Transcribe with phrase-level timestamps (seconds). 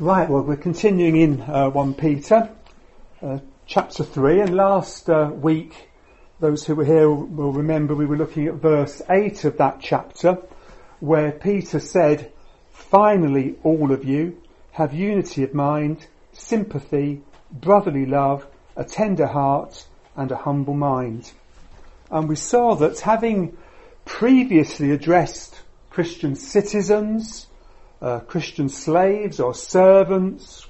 [0.00, 2.48] Right, well, we're continuing in uh, 1 Peter,
[3.20, 5.90] uh, chapter 3, and last uh, week,
[6.40, 10.38] those who were here will remember we were looking at verse 8 of that chapter,
[11.00, 12.32] where Peter said,
[12.70, 14.40] Finally, all of you
[14.72, 17.20] have unity of mind, sympathy,
[17.52, 18.46] brotherly love,
[18.76, 19.84] a tender heart,
[20.16, 21.30] and a humble mind.
[22.10, 23.54] And we saw that having
[24.06, 25.60] previously addressed
[25.90, 27.48] Christian citizens,
[28.00, 30.66] uh, Christian slaves or servants,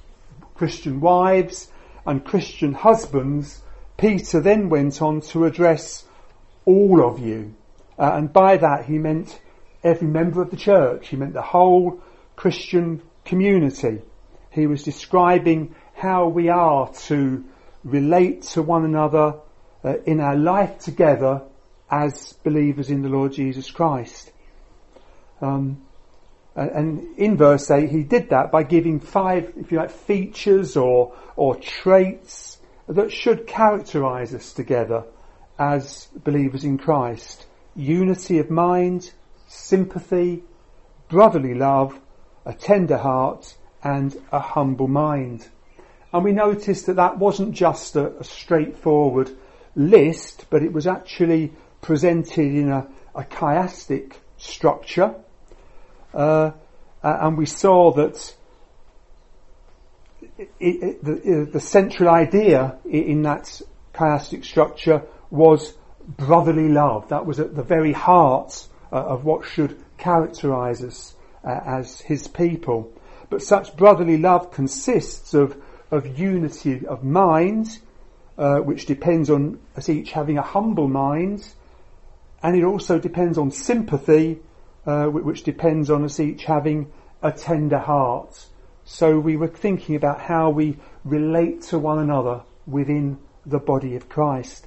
[0.55, 1.71] Christian wives
[2.07, 3.63] and Christian husbands,
[3.97, 6.05] Peter then went on to address
[6.65, 7.55] all of you.
[7.99, 9.41] Uh, and by that he meant
[9.83, 11.09] every member of the church.
[11.09, 12.01] He meant the whole
[12.37, 14.01] Christian community.
[14.51, 17.45] He was describing how we are to
[17.85, 19.35] relate to one another
[19.85, 21.43] uh, in our life together
[21.91, 24.33] as believers in the Lord Jesus Christ.
[25.41, 25.83] Um,
[26.55, 31.15] and in verse 8, he did that by giving five, if you like, features or,
[31.37, 35.05] or traits that should characterize us together
[35.59, 37.47] as believers in Christ.
[37.77, 39.13] Unity of mind,
[39.47, 40.43] sympathy,
[41.09, 41.99] brotherly love,
[42.45, 45.49] a tender heart, and a humble mind.
[46.13, 49.31] And we noticed that that wasn't just a, a straightforward
[49.77, 55.15] list, but it was actually presented in a, a chiastic structure
[56.15, 56.53] uh,
[57.03, 58.35] and we saw that
[60.39, 63.61] it, it, the, the, central idea in that
[63.95, 65.75] chiastic structure was
[66.07, 67.09] brotherly love.
[67.09, 72.27] That was at the very heart uh, of what should characterize us uh, as his
[72.27, 72.93] people.
[73.29, 75.57] But such brotherly love consists of,
[75.91, 77.79] of unity of mind,
[78.37, 81.47] uh, which depends on us each having a humble mind,
[82.43, 84.41] and it also depends on sympathy,
[84.87, 86.91] uh, which depends on us each having
[87.23, 88.47] a tender heart.
[88.85, 94.09] So we were thinking about how we relate to one another within the body of
[94.09, 94.67] Christ.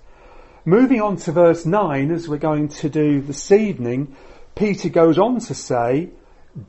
[0.66, 4.16] Moving on to verse 9, as we're going to do this evening,
[4.56, 6.10] Peter goes on to say,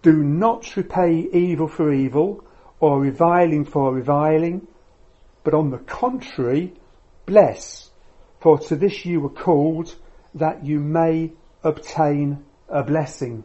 [0.02, 2.44] Do not repay evil for evil
[2.80, 4.66] or reviling for reviling,
[5.44, 6.72] but on the contrary,
[7.26, 7.90] bless,
[8.40, 9.94] for to this you were called,
[10.34, 11.32] that you may
[11.62, 13.44] obtain a blessing.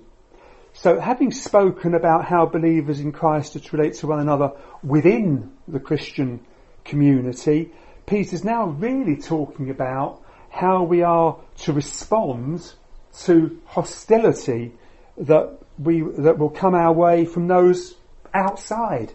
[0.73, 4.51] So having spoken about how believers in Christ are to relate to one another
[4.84, 6.45] within the Christian
[6.84, 7.72] community,
[8.06, 12.73] Peter's now really talking about how we are to respond
[13.25, 14.73] to hostility
[15.17, 17.96] that we, that will come our way from those
[18.34, 19.13] outside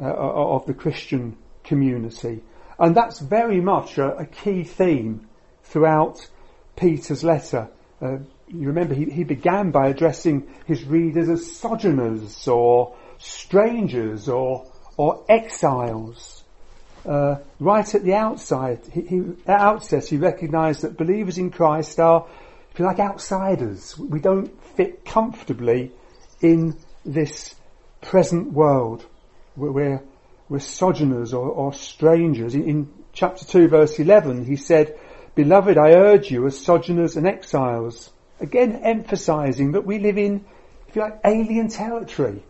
[0.00, 2.42] uh, of the Christian community.
[2.78, 5.28] And that's very much a, a key theme
[5.64, 6.28] throughout
[6.76, 7.68] Peter's letter.
[8.00, 8.18] Uh,
[8.52, 14.66] you remember he, he began by addressing his readers as sojourners or strangers or,
[14.96, 16.42] or exiles.
[17.06, 21.98] Uh, right at the outside, he, he, at outset, he recognised that believers in Christ
[22.00, 22.26] are,
[22.72, 23.96] if you like, outsiders.
[23.96, 25.92] We don't fit comfortably
[26.40, 27.54] in this
[28.02, 29.06] present world.
[29.56, 30.02] We're,
[30.48, 32.54] we're sojourners or, or strangers.
[32.54, 34.98] In, in chapter 2 verse 11, he said,
[35.34, 40.44] Beloved, I urge you as sojourners and exiles Again, emphasizing that we live in,
[40.88, 42.42] if you like, alien territory.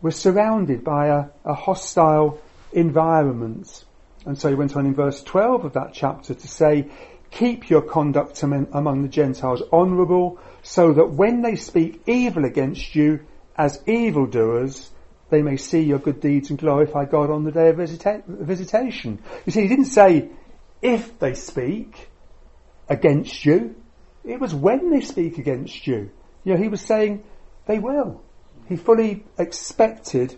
[0.00, 2.40] We're surrounded by a, a hostile
[2.72, 3.84] environment.
[4.26, 6.88] And so he went on in verse 12 of that chapter to say,
[7.30, 13.20] keep your conduct among the Gentiles honourable, so that when they speak evil against you
[13.56, 14.90] as evildoers,
[15.30, 19.18] they may see your good deeds and glorify God on the day of visita- visitation.
[19.46, 20.28] You see, he didn't say
[20.82, 22.10] if they speak
[22.88, 23.74] against you,
[24.24, 26.10] it was when they speak against you.
[26.44, 27.24] You know, he was saying
[27.66, 28.22] they will.
[28.68, 30.36] He fully expected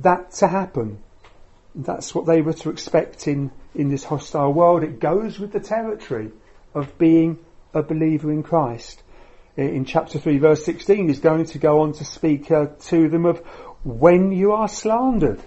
[0.00, 1.02] that to happen.
[1.74, 4.84] That's what they were to expect in, in this hostile world.
[4.84, 6.30] It goes with the territory
[6.74, 7.38] of being
[7.72, 9.02] a believer in Christ.
[9.56, 13.24] In chapter 3 verse 16 he's going to go on to speak uh, to them
[13.24, 13.38] of
[13.84, 15.40] when you are slandered.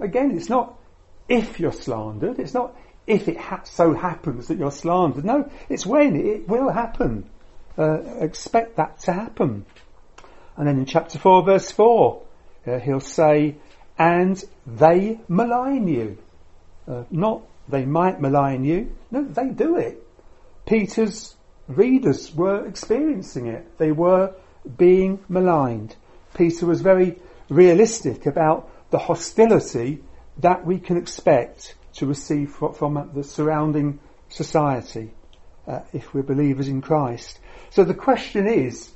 [0.00, 0.78] Again, it's not
[1.28, 2.74] if you're slandered, it's not
[3.08, 5.24] if it ha- so happens that you're slandered.
[5.24, 7.28] No, it's when it will happen.
[7.76, 9.64] Uh, expect that to happen.
[10.56, 12.22] And then in chapter 4 verse 4,
[12.66, 13.56] uh, he'll say,
[13.98, 16.18] and they malign you.
[16.86, 18.94] Uh, not they might malign you.
[19.10, 20.02] No, they do it.
[20.66, 21.34] Peter's
[21.66, 23.78] readers were experiencing it.
[23.78, 24.34] They were
[24.76, 25.96] being maligned.
[26.34, 27.18] Peter was very
[27.48, 30.02] realistic about the hostility
[30.38, 35.12] that we can expect to receive from the surrounding society
[35.66, 37.38] uh, if we're believers in Christ.
[37.70, 38.90] So the question is,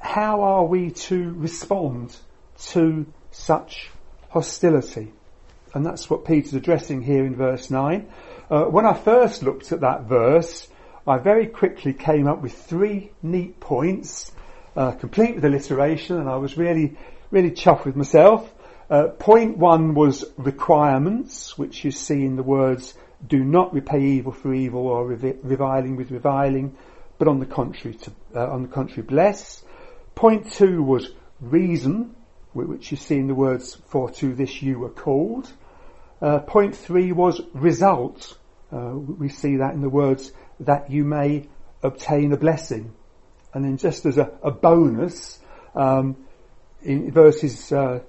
[0.00, 2.16] how are we to respond
[2.72, 3.90] to such
[4.34, 5.12] hostility.
[5.74, 8.08] And that's what Peter's addressing here in verse 9.
[8.50, 10.68] Uh, when I first looked at that verse,
[11.06, 14.32] I very quickly came up with three neat points,
[14.76, 16.96] uh, complete with alliteration, and I was really,
[17.30, 18.52] really chuffed with myself.
[18.90, 22.94] Uh, point one was requirements, which you see in the words,
[23.26, 26.76] do not repay evil for evil or revi- reviling with reviling,
[27.18, 29.62] but on the contrary, to, uh, on the contrary, bless.
[30.14, 31.10] Point two was
[31.40, 32.14] reason,
[32.52, 35.50] which you see in the words, for to this you were called.
[36.20, 38.36] Uh, point three was result.
[38.70, 41.48] Uh, we see that in the words, that you may
[41.82, 42.92] obtain a blessing.
[43.52, 45.38] And then just as a, a bonus,
[45.74, 46.16] um,
[46.82, 48.00] in verses uh,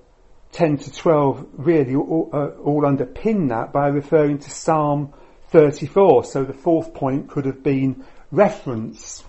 [0.56, 5.14] 10 to 12 really all, uh, all underpin that by referring to Psalm
[5.50, 6.24] 34.
[6.24, 9.26] So the fourth point could have been reference.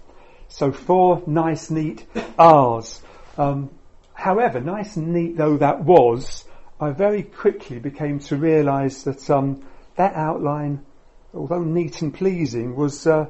[0.47, 2.07] So four nice, neat
[2.39, 3.03] R's.
[3.37, 3.71] Um,
[4.15, 6.45] however, nice and neat though that was,
[6.81, 10.87] I very quickly became to realise that um, that outline,
[11.35, 13.27] although neat and pleasing, was uh,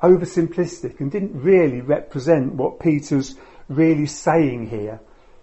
[0.00, 3.34] oversimplistic and didn't really represent what Peter's
[3.68, 5.00] really saying here.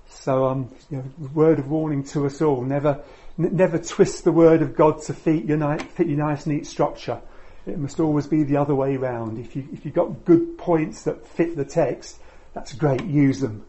[0.10, 3.04] So, um, you know, word of warning to us all: never,
[3.38, 6.68] n- never twist the word of God to fit your, ni- fit your nice, neat
[6.68, 7.22] structure.
[7.66, 9.38] It must always be the other way round.
[9.38, 12.20] If you if you've got good points that fit the text,
[12.54, 13.04] that's great.
[13.06, 13.64] Use them,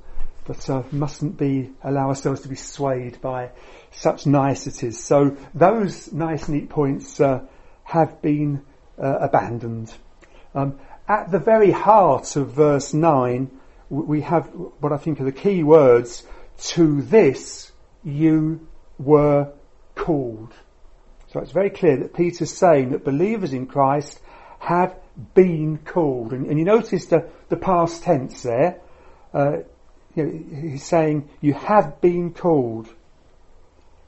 [0.47, 3.51] but uh, mustn't be allow ourselves to be swayed by
[3.91, 4.99] such niceties.
[5.05, 7.43] So those nice, neat points uh,
[7.85, 8.65] have been
[8.99, 9.93] uh, abandoned.
[10.55, 13.51] Um, at the very heart of verse nine
[13.91, 14.47] we have
[14.79, 16.25] what I think are the key words,
[16.59, 17.71] to this
[18.03, 18.67] you
[18.99, 19.53] were
[19.95, 20.55] called.
[21.33, 24.21] So it's very clear that Peter's saying that believers in Christ
[24.59, 24.95] have
[25.35, 26.33] been called.
[26.33, 28.81] And, and you notice the, the past tense there.
[29.35, 29.59] Uh,
[30.15, 32.89] you know, he's saying you have been called.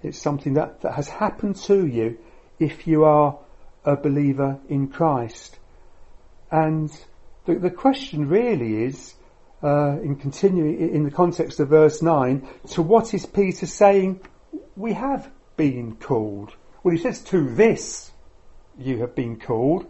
[0.02, 2.19] It's something that, that has happened to you
[2.58, 3.38] if you are
[3.85, 5.58] a believer in Christ.
[6.50, 6.90] And
[7.46, 9.14] the, the question really is,
[9.62, 14.20] uh, in continuing in the context of verse 9, to what is Peter saying
[14.76, 16.53] we have been called?
[16.82, 18.11] Well, he says, to this
[18.79, 19.87] you have been called,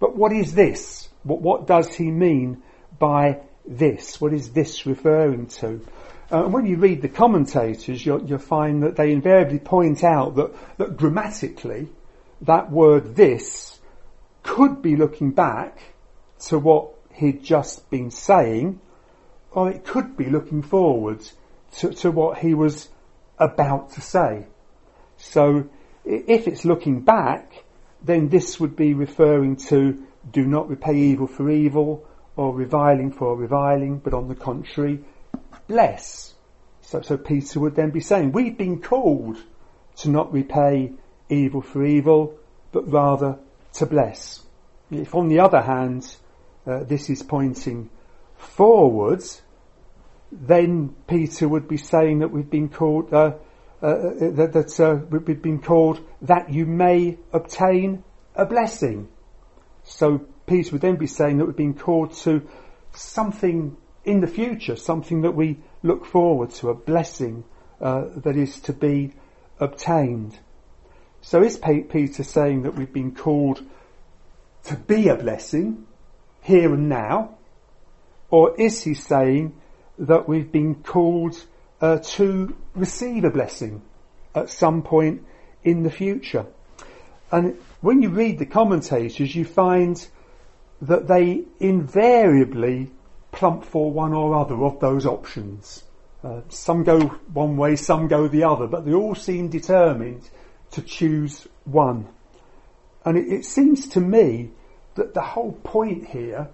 [0.00, 1.08] but what is this?
[1.22, 2.62] What, what does he mean
[2.98, 4.20] by this?
[4.20, 5.80] What is this referring to?
[6.30, 10.34] Uh, and when you read the commentators, you'll, you'll, find that they invariably point out
[10.36, 11.88] that, that grammatically,
[12.40, 13.78] that word this
[14.42, 15.78] could be looking back
[16.46, 18.80] to what he'd just been saying,
[19.54, 21.20] or it could be looking forward
[21.76, 22.88] to, to what he was
[23.38, 24.46] about to say.
[25.16, 25.68] So
[26.04, 27.64] if it's looking back,
[28.02, 32.06] then this would be referring to do not repay evil for evil
[32.36, 35.04] or reviling for reviling, but on the contrary,
[35.68, 36.34] bless.
[36.82, 39.36] So, so Peter would then be saying, we've been called
[39.98, 40.92] to not repay
[41.28, 42.38] evil for evil,
[42.72, 43.38] but rather
[43.74, 44.42] to bless.
[44.90, 46.14] If on the other hand,
[46.66, 47.90] uh, this is pointing
[48.42, 49.42] forwards,
[50.30, 53.34] then Peter would be saying that we've been called uh,
[53.82, 58.02] uh, uh that, that uh, we've been called that you may obtain
[58.34, 59.08] a blessing.
[59.84, 62.48] So Peter would then be saying that we've been called to
[62.92, 67.44] something in the future, something that we look forward to, a blessing
[67.80, 69.12] uh, that is to be
[69.60, 70.38] obtained.
[71.20, 73.62] So is Peter saying that we've been called
[74.64, 75.86] to be a blessing
[76.42, 77.38] here and now?
[78.32, 79.54] Or is he saying
[79.98, 81.36] that we've been called
[81.82, 83.82] uh, to receive a blessing
[84.34, 85.22] at some point
[85.62, 86.46] in the future?
[87.30, 90.04] And when you read the commentators, you find
[90.80, 92.90] that they invariably
[93.32, 95.84] plump for one or other of those options.
[96.24, 97.00] Uh, some go
[97.34, 100.28] one way, some go the other, but they all seem determined
[100.70, 102.08] to choose one.
[103.04, 104.52] And it, it seems to me
[104.94, 106.48] that the whole point here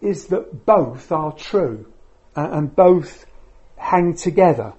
[0.00, 1.86] is that both are true
[2.34, 3.26] and both
[3.76, 4.74] hang together.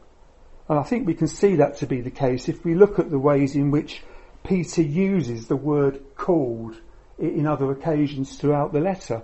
[0.69, 3.09] And I think we can see that to be the case if we look at
[3.09, 4.03] the ways in which
[4.43, 6.75] Peter uses the word called
[7.17, 9.24] in other occasions throughout the letter.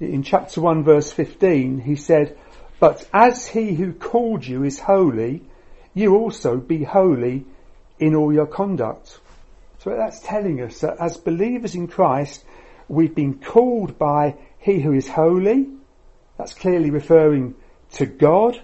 [0.00, 2.38] In chapter 1 verse 15 he said,
[2.80, 5.42] But as he who called you is holy,
[5.94, 7.44] you also be holy
[7.98, 9.18] in all your conduct.
[9.80, 12.44] So that's telling us that as believers in Christ,
[12.88, 15.68] we've been called by he who is holy,
[16.36, 17.54] that's clearly referring
[17.92, 18.60] to God.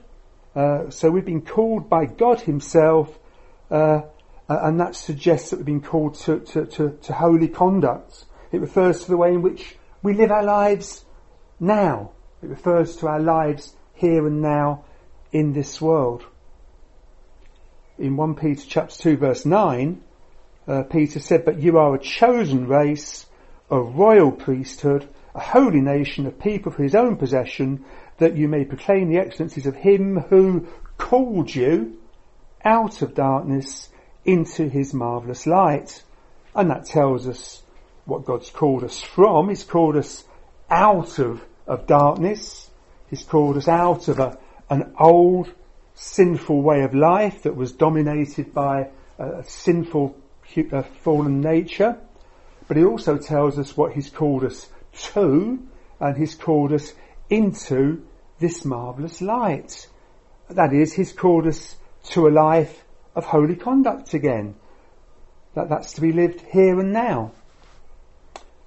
[0.55, 3.19] Uh, so we've been called by God himself,
[3.71, 4.03] uh,
[4.49, 8.25] and that suggests that we've been called to, to, to, to holy conduct.
[8.53, 11.05] It refers to the way in which we live our lives
[11.59, 12.13] now.
[12.43, 14.85] It refers to our lives here and now
[15.33, 16.25] in this world.
[17.99, 20.01] in 1 Peter chapter 2 verse 9,
[20.67, 23.27] uh, Peter said, but you are a chosen race,
[23.71, 27.85] a royal priesthood, a holy nation, a people for his own possession,
[28.19, 31.99] that you may proclaim the excellencies of him who called you
[32.65, 33.89] out of darkness
[34.25, 36.03] into his marvellous light.
[36.55, 37.63] And that tells us
[38.05, 39.49] what God's called us from.
[39.49, 40.25] He's called us
[40.71, 42.71] out of, of darkness.
[43.11, 44.39] He's called us out of a,
[44.71, 45.53] an old
[45.95, 48.89] sinful way of life that was dominated by
[49.19, 50.17] a sinful
[50.73, 51.99] a fallen nature.
[52.69, 54.69] But he also tells us what he's called us
[55.13, 55.59] to
[56.01, 56.93] and he's called us
[57.31, 58.03] into
[58.39, 59.89] this marvellous light.
[60.51, 61.77] That is, he's called us
[62.11, 62.85] to a life
[63.15, 64.55] of holy conduct again.
[65.55, 67.33] That, that's to be lived here and now.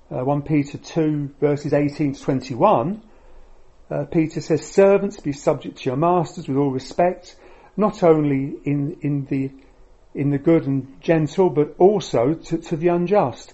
[0.10, 3.02] Uh, 1 Peter 2 verses 18 to 21,
[3.90, 7.36] uh, Peter says, servants be subject to your masters with all respect,
[7.76, 9.52] not only in, in the,
[10.16, 13.54] in the good and gentle, but also to, to the unjust.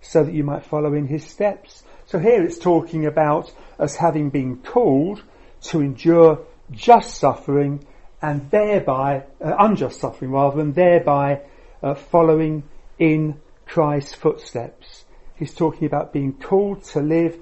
[0.00, 1.82] so that you might follow in his steps.
[2.06, 5.22] So here it's talking about us having been called
[5.62, 7.86] to endure just suffering
[8.20, 11.42] and thereby, uh, unjust suffering rather, and thereby
[11.82, 12.64] uh, following
[12.98, 15.04] in Christ's footsteps.
[15.36, 17.38] He's talking about being called to live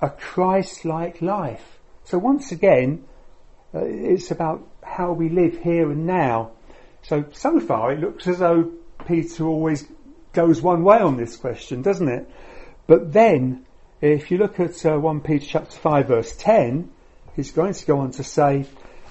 [0.00, 1.78] a Christ-like life.
[2.04, 3.04] So once again,
[3.74, 6.52] uh, it's about how we live here and now.
[7.02, 8.72] So, so far it looks as though
[9.06, 9.86] Peter always
[10.36, 12.30] goes one way on this question, doesn't it?
[12.86, 13.64] But then,
[14.00, 16.90] if you look at uh, 1 Peter chapter 5 verse 10,
[17.34, 18.66] he's going to go on to say,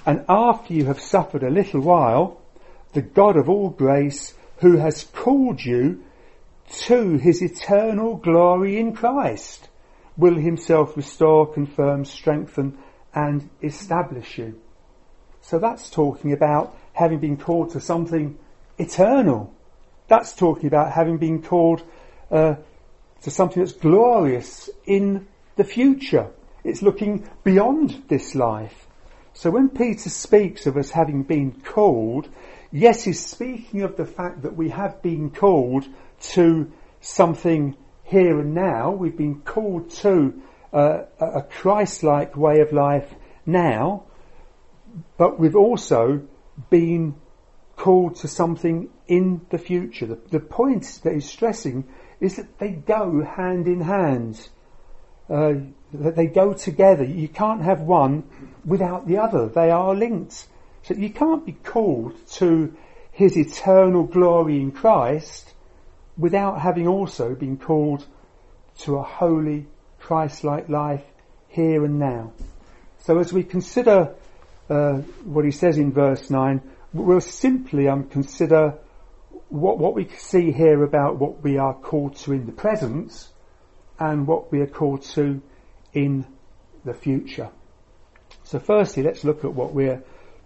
[0.06, 2.40] and after you have suffered a little while,
[2.94, 6.04] the God of all grace, who has called you
[6.86, 9.68] to his eternal glory in Christ
[10.18, 12.78] will himself restore, confirm, strengthen
[13.14, 14.62] and establish you.
[15.42, 18.38] So that's talking about having been called to something
[18.78, 19.54] eternal.
[20.08, 21.84] That's talking about having been called
[22.32, 22.56] uh,
[23.22, 26.32] to something that's glorious in the future.
[26.64, 28.88] It's looking beyond this life.
[29.34, 32.30] So when Peter speaks of us having been called,
[32.72, 35.86] yes, he's speaking of the fact that we have been called
[36.34, 36.72] to
[37.02, 38.92] something here and now.
[38.92, 43.14] We've been called to uh, a Christ-like way of life
[43.46, 44.04] now,
[45.18, 46.22] but we've also
[46.70, 47.16] been
[47.76, 50.06] called to something in the future.
[50.06, 51.86] The, the point that he's stressing
[52.20, 54.50] is that they go hand in hand.
[55.30, 55.56] Uh,
[55.94, 57.04] that they go together.
[57.04, 58.24] You can't have one
[58.64, 59.48] without the other.
[59.48, 60.48] They are linked.
[60.84, 62.76] So you can't be called to
[63.12, 65.54] his eternal glory in Christ
[66.18, 68.06] without having also been called
[68.80, 69.68] to a holy,
[70.00, 71.04] Christ-like life
[71.48, 72.34] here and now.
[73.00, 74.14] So as we consider
[74.70, 76.62] uh, what he says in verse 9,
[76.94, 78.78] we'll simply um, consider
[79.56, 83.28] what, what we see here about what we are called to in the present
[84.00, 85.42] and what we are called to
[85.94, 86.26] in
[86.84, 87.50] the future.
[88.44, 90.04] So firstly, let's look at what we're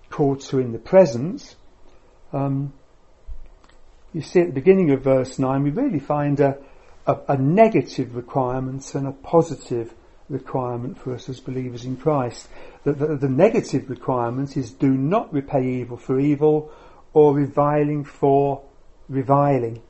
[0.09, 1.55] called to in the present.
[2.31, 2.73] Um,
[4.13, 6.57] you see at the beginning of verse 9, we really find a,
[7.05, 9.93] a, a negative requirement and a positive
[10.29, 12.47] requirement for us as believers in Christ.
[12.83, 16.71] The, the, the, negative requirement is do not repay evil for evil
[17.13, 18.63] or reviling for
[19.09, 19.81] reviling.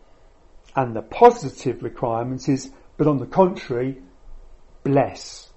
[0.75, 4.01] And the positive requirement is, but on the contrary,
[4.83, 5.49] bless.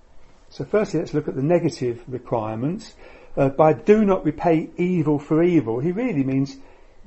[0.50, 2.94] So firstly let's look at the negative requirements.
[3.36, 6.56] Uh, by do not repay evil for evil, he really means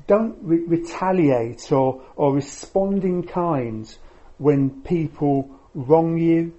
[0.07, 3.95] don't re- retaliate or, or respond in kind
[4.38, 6.53] when people wrong you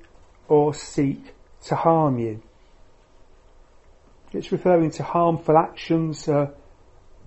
[0.48, 1.34] or seek
[1.64, 2.42] to harm you.
[4.32, 6.50] It's referring to harmful actions uh,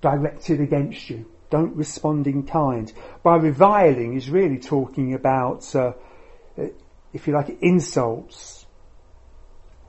[0.02, 1.26] directed against you.
[1.50, 2.92] Don't respond in kind.
[3.24, 5.94] By reviling is really talking about, uh,
[7.14, 8.66] if you like, insults.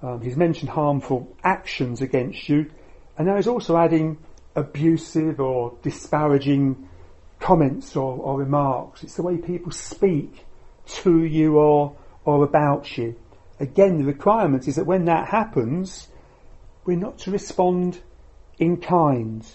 [0.02, 2.70] Um, he's mentioned harmful actions against you,
[3.18, 4.16] and now he's also adding
[4.56, 6.88] abusive or disparaging
[7.38, 9.02] comments or, or remarks.
[9.02, 10.46] It's the way people speak
[10.86, 13.16] to you or, or about you.
[13.58, 16.08] Again, the requirement is that when that happens,
[16.84, 18.00] we're not to respond
[18.58, 19.46] in kind.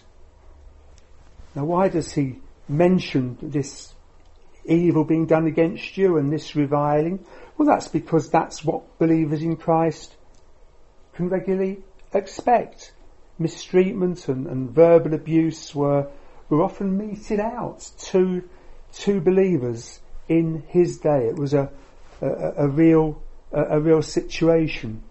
[1.56, 3.94] Now, why does he mention this
[4.66, 7.26] evil being done against you and this reviling?
[7.58, 10.16] Well, that's because that's what believers in Christ
[11.14, 11.84] can regularly
[12.14, 12.92] expect.
[13.40, 16.10] Mistreatment and, and verbal abuse were,
[16.50, 18.48] were often meted out to,
[18.94, 21.28] to believers in his day.
[21.28, 21.70] It was a,
[22.22, 23.22] a, a real,
[23.52, 25.04] a, a real situation.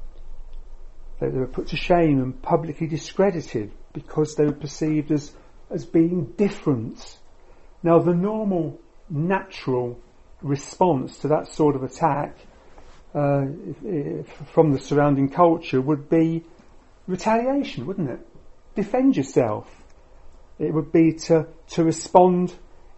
[1.21, 5.33] They, they were put to shame and publicly discredited because they were perceived as,
[5.75, 7.19] as being different.
[7.83, 10.01] Now the normal, natural
[10.41, 12.39] response to that sort of attack
[13.15, 16.45] uh, if, if, from the surrounding culture would be
[17.07, 18.21] retaliation, wouldn't it?
[18.75, 19.71] Defend yourself.
[20.59, 22.55] It would be to, to respond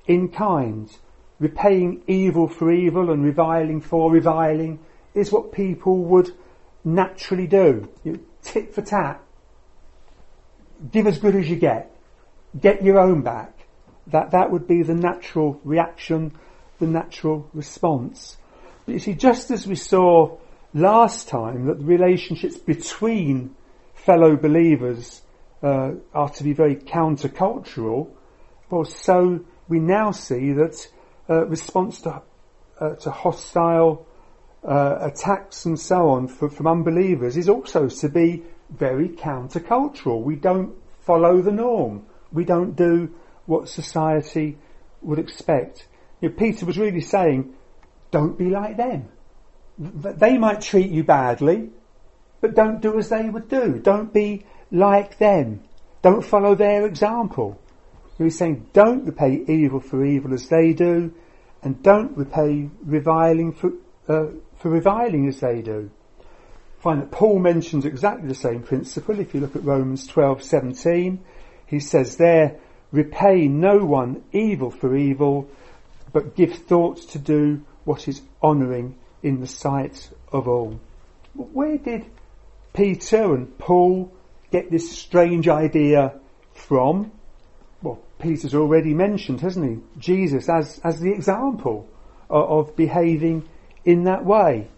[0.07, 0.91] in kind.
[1.39, 4.79] Repaying evil for evil and reviling for reviling
[5.15, 6.31] is what people would
[6.85, 7.89] naturally do.
[8.05, 9.21] You, tit for tat.
[10.91, 11.96] Give as good as you get.
[12.59, 13.53] Get your own back.
[14.09, 16.33] That, that would be the natural reaction,
[16.79, 18.37] the natural response.
[18.85, 20.39] But you see, just as we saw
[20.73, 23.57] last time that the relationships between
[23.95, 25.23] fellow believers
[25.63, 28.11] uh, are to be very countercultural,
[28.71, 30.89] well, so we now see that
[31.29, 32.23] uh, response to,
[32.81, 34.07] uh, to hostile
[34.65, 40.23] uh, attacks and so on from unbelievers is also to be very countercultural.
[40.23, 42.07] We don't follow the norm.
[42.33, 43.15] We don't do
[43.47, 44.59] what society
[45.03, 45.87] would expect.
[46.21, 47.55] You know, Peter was really saying,
[48.11, 49.09] don't be like them.
[49.79, 51.71] They might treat you badly,
[52.41, 53.79] but don't do as they would do.
[53.79, 55.65] Don't be like them.
[56.03, 57.59] Don't follow their example.
[58.19, 61.13] He's saying don't repay evil for evil as they do,
[61.63, 63.73] and don't repay reviling for,
[64.09, 65.91] uh, for reviling as they do.
[66.79, 69.19] Find that Paul mentions exactly the same principle.
[69.19, 71.19] If you look at Romans 12:17,
[71.67, 72.59] he says there,
[72.93, 75.49] repay no one evil for evil,
[76.13, 80.81] but give thought to do what is honouring in the sight of all.
[81.35, 82.07] Where did
[82.73, 84.13] Peter and Paul
[84.51, 86.15] get this strange idea
[86.55, 87.11] from?
[87.83, 90.01] Well, Peter's already mentioned, hasn't he?
[90.01, 91.89] Jesus as, as the example
[92.31, 93.49] of, of behaving
[93.85, 94.69] in that way.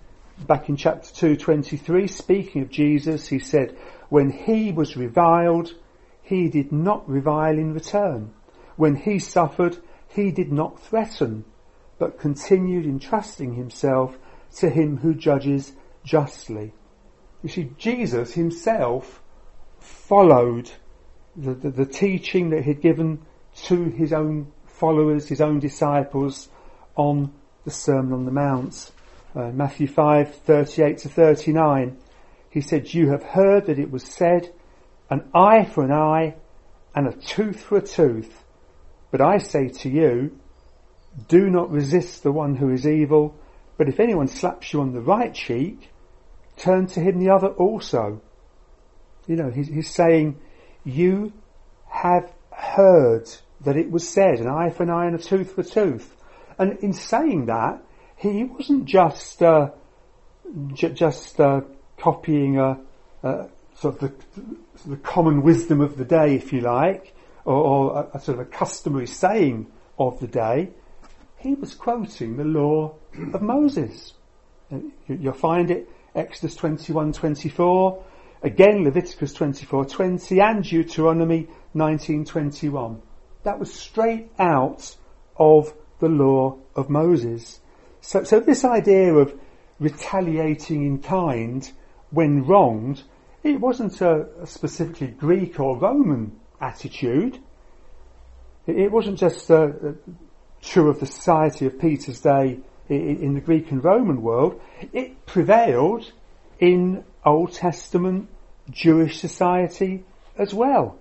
[0.46, 3.76] Back in chapter 223, speaking of Jesus, he said,
[4.08, 5.74] when he was reviled,
[6.28, 8.30] he did not revile in return.
[8.76, 11.46] When he suffered, he did not threaten,
[11.98, 14.18] but continued entrusting himself
[14.56, 15.72] to him who judges
[16.04, 16.74] justly.
[17.42, 19.22] You see, Jesus himself
[19.78, 20.70] followed
[21.34, 23.22] the, the, the teaching that he'd given
[23.64, 26.50] to his own followers, his own disciples
[26.94, 27.32] on
[27.64, 28.92] the Sermon on the Mount.
[29.34, 31.96] Uh, Matthew 5, 38 to 39.
[32.50, 34.52] He said, you have heard that it was said,
[35.10, 36.34] an eye for an eye
[36.94, 38.44] and a tooth for a tooth.
[39.10, 40.38] But I say to you,
[41.28, 43.34] do not resist the one who is evil,
[43.76, 45.90] but if anyone slaps you on the right cheek,
[46.56, 48.20] turn to him the other also.
[49.26, 50.38] You know, he's, he's saying,
[50.84, 51.32] you
[51.88, 53.28] have heard
[53.62, 56.14] that it was said, an eye for an eye and a tooth for a tooth.
[56.58, 57.82] And in saying that,
[58.16, 59.70] he wasn't just uh,
[60.74, 61.60] j- just uh,
[61.98, 62.80] copying a,
[63.22, 63.48] a,
[63.80, 67.14] sort of the, the, common wisdom of the day, if you like,
[67.44, 69.66] or, or a, a, sort of a customary saying
[69.98, 70.70] of the day.
[71.36, 72.96] He was quoting the law
[73.32, 74.14] of Moses.
[75.06, 78.02] You'll find it Exodus 21:24,
[78.42, 83.00] again Leviticus 24:20, and Deuteronomy 19:21.
[83.44, 84.96] That was straight out
[85.36, 87.60] of the law of Moses.
[88.00, 89.38] So, so this idea of
[89.78, 91.70] retaliating in kind
[92.10, 93.04] when wronged,
[93.42, 97.38] it wasn't a, a specifically Greek or Roman attitude.
[98.66, 99.68] It, wasn't just uh,
[100.60, 104.60] true of the society of Peter's day in, in the Greek and Roman world.
[104.92, 106.12] It prevailed
[106.58, 108.28] in Old Testament
[108.70, 110.04] Jewish society
[110.36, 110.98] as well.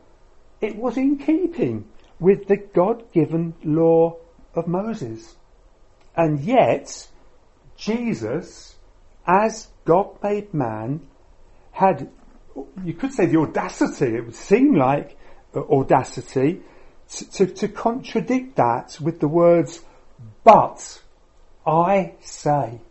[0.62, 1.86] It was in keeping
[2.19, 4.17] with the God-given law
[4.56, 5.36] of Moses.
[6.15, 7.08] And yet,
[7.76, 8.76] Jesus,
[9.26, 11.02] as God made man,
[11.71, 12.10] had,
[12.83, 15.17] you could say the audacity, it would seem like
[15.55, 16.61] audacity,
[17.09, 19.81] to, to, to contradict that with the words,
[20.43, 21.01] but
[21.65, 22.81] I say.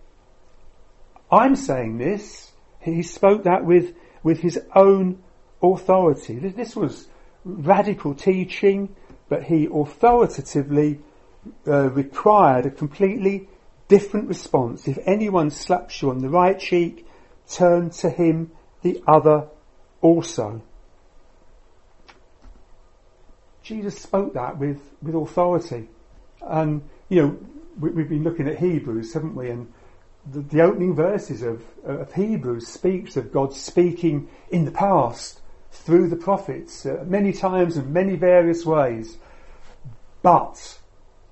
[1.31, 2.53] I'm saying this.
[2.81, 5.23] He spoke that with, with his own
[5.63, 6.39] authority.
[6.39, 7.09] This was
[7.45, 8.95] radical teaching,
[9.29, 11.01] but he authoritatively
[11.67, 13.49] uh, required a completely
[13.89, 14.89] different response.
[14.89, 17.07] If anyone slaps you on the right cheek,
[17.49, 18.53] turn to him
[18.83, 19.49] the other
[20.01, 20.63] also.
[23.63, 25.89] Jesus spoke that with, with authority.
[26.41, 27.39] And, you know,
[27.81, 29.51] we, have been looking at Hebrews, haven't we?
[29.51, 29.73] And
[30.31, 36.09] the, the opening verses of, of Hebrews speaks of God speaking in the past through
[36.09, 39.19] the prophets uh, many times and many various ways.
[40.23, 40.79] But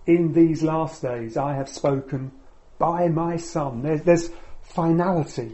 [0.07, 2.33] in these last days I have spoken
[2.79, 3.83] by my Son.
[3.83, 4.31] There, there's
[4.62, 5.53] finality,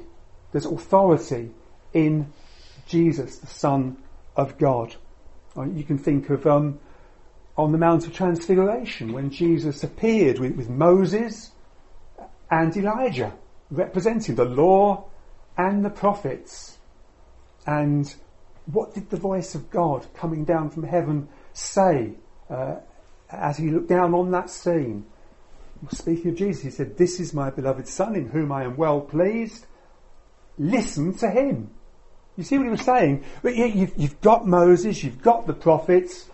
[0.53, 1.51] there's authority
[1.92, 2.33] in
[2.90, 3.96] Jesus, the Son
[4.37, 4.96] of God.
[5.57, 6.81] Uh, you can think of um,
[7.57, 11.53] on the Mount of Transfiguration when Jesus appeared with, with Moses
[12.50, 13.33] and Elijah,
[13.70, 15.05] representing the law
[15.57, 16.79] and the prophets.
[17.64, 18.12] And
[18.66, 22.14] what did the voice of God coming down from heaven say
[22.48, 22.76] uh,
[23.31, 25.07] as he looked down on that scene?
[25.92, 29.00] Speaking of Jesus, he said, This is my beloved Son in whom I am well
[29.00, 29.66] pleased.
[30.59, 31.70] Listen to him.
[32.36, 33.24] You see what he was saying?
[33.44, 36.28] You've got Moses, you've got the prophets,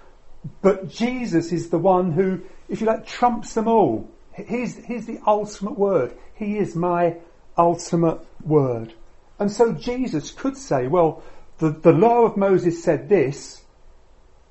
[0.63, 4.09] but Jesus is the one who, if you like, trumps them all.
[4.35, 6.17] He's, he's the ultimate word.
[6.35, 7.17] He is my
[7.57, 8.95] ultimate word.
[9.39, 11.23] And so Jesus could say, well,
[11.59, 13.63] the, the law of Moses said this,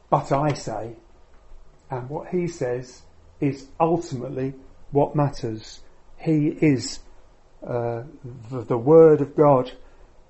[0.09, 0.95] but I say.
[1.89, 3.03] And what he says
[3.39, 4.53] is ultimately
[4.91, 5.81] what matters.
[6.17, 6.99] He is
[7.65, 8.03] uh,
[8.49, 9.71] the, the Word of God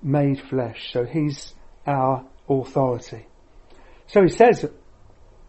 [0.02, 0.92] made flesh.
[0.92, 1.54] So he's
[1.86, 3.26] our authority.
[4.08, 4.66] So he says,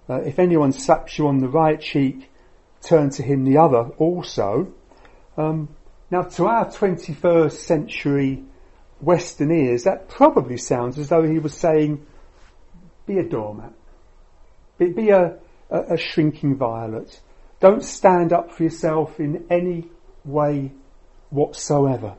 [0.08, 2.30] uh, if anyone slaps you on the right cheek,
[2.82, 4.72] turn to him the other also.
[5.36, 5.68] Um,
[6.10, 8.44] now, to our 21st century
[9.00, 12.06] Western ears, that probably sounds as though he was saying,
[13.06, 13.72] be a doormat.
[14.78, 15.38] Be, be a,
[15.70, 17.20] a, a shrinking violet.
[17.60, 19.88] Don't stand up for yourself in any
[20.24, 20.72] way
[21.30, 22.16] whatsoever.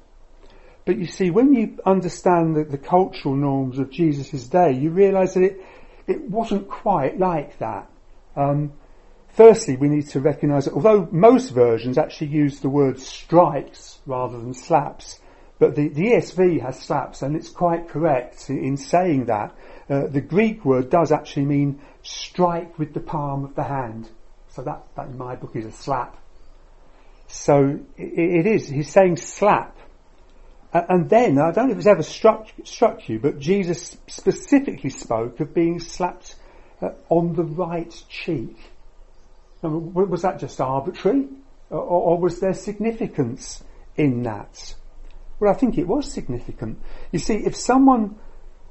[0.87, 5.33] But you see, when you understand the, the cultural norms of Jesus' day, you realise
[5.33, 5.61] that it,
[6.07, 7.91] it wasn't quite like that.
[8.37, 8.71] Um,
[9.27, 14.39] firstly, we need to recognise that although most versions actually use the word strikes rather
[14.39, 15.19] than slaps,
[15.59, 19.53] but the, the ESV has slaps, and it's quite correct in saying that.
[19.89, 24.07] Uh, the Greek word does actually mean strike with the palm of the hand.
[24.51, 26.15] So that, that in my book is a slap.
[27.27, 28.69] So it, it is.
[28.69, 29.76] He's saying slap.
[30.73, 35.39] And then, I don't know if it's ever struck, struck you, but Jesus specifically spoke
[35.39, 36.35] of being slapped
[36.81, 38.57] uh, on the right cheek.
[39.61, 41.27] was that just arbitrary?
[41.69, 43.63] Or, or was there significance
[43.95, 44.75] in that?
[45.39, 46.79] Well, I think it was significant.
[47.11, 48.17] You see, if someone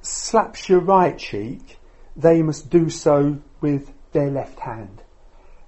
[0.02, 1.78] slaps your right cheek,
[2.14, 5.02] they must do so with their left hand.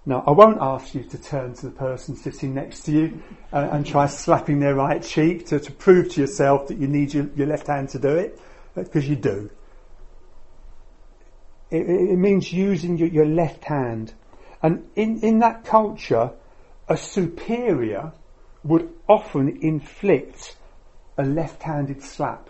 [0.09, 3.69] Now, I won't ask you to turn to the person sitting next to you uh,
[3.71, 7.29] and try slapping their right cheek to, to prove to yourself that you need your,
[7.37, 8.41] your left hand to do it,
[8.75, 9.51] because uh, you do.
[11.71, 14.15] It, it means using your, your, left hand.
[14.63, 16.31] And in, in that culture,
[16.89, 18.13] a superior
[18.65, 20.57] would often inflict
[21.19, 22.49] a left-handed slap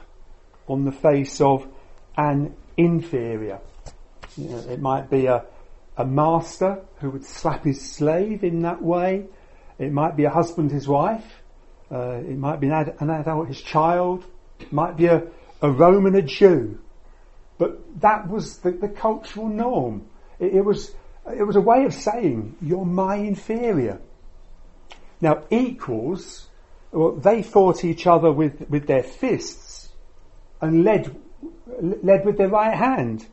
[0.69, 1.67] on the face of
[2.17, 3.59] an inferior.
[4.37, 5.45] You know, it might be a,
[5.99, 9.27] a master who would slap his slave in that way.
[9.79, 11.25] It might be a husband his wife.
[11.91, 14.25] Uh, it might be an, ad, an adult his child.
[14.61, 15.25] It might be a,
[15.61, 16.79] a Roman a Jew.
[17.59, 20.07] But that was the, the cultural norm.
[20.39, 20.95] It, it, was
[21.27, 24.01] it was a way of saying you're my inferior.
[25.21, 26.47] Now equals,
[26.93, 29.89] well, they fought each other with, with their fists
[30.61, 31.15] and led
[31.81, 33.27] led with their right hand.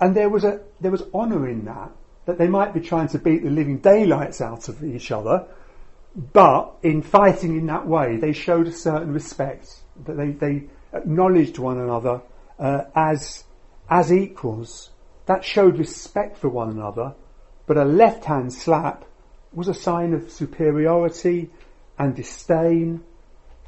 [0.00, 1.90] And there was a there was honour in that,
[2.26, 5.46] that they might be trying to beat the living daylights out of each other,
[6.32, 9.68] but in fighting in that way, they showed a certain respect,
[10.04, 12.22] that they, they acknowledged one another
[12.58, 13.44] uh, as
[13.88, 14.90] as equals.
[15.26, 17.14] That showed respect for one another,
[17.66, 19.04] but a left hand slap
[19.52, 21.50] was a sign of superiority
[21.98, 23.02] and disdain,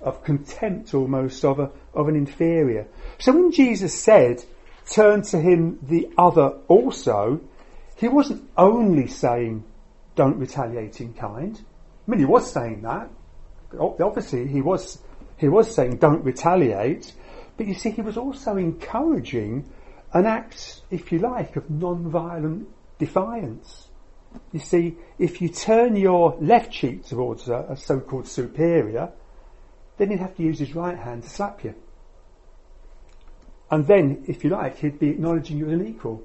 [0.00, 2.86] of contempt almost of a, of an inferior.
[3.18, 4.44] So when Jesus said,
[4.88, 7.40] turn to him the other also,
[7.96, 9.64] he wasn't only saying,
[10.14, 11.60] don't retaliate in kind.
[12.06, 13.10] I mean, he was saying that.
[13.78, 14.98] Obviously, he was,
[15.36, 17.12] he was saying, don't retaliate.
[17.56, 19.70] But you see, he was also encouraging
[20.12, 22.68] an act, if you like, of non-violent
[22.98, 23.88] defiance.
[24.52, 29.10] You see, if you turn your left cheek towards a, a so-called superior,
[29.96, 31.74] then he'd have to use his right hand to slap you.
[33.70, 36.22] And then, if you like, he'd be acknowledging you as an equal.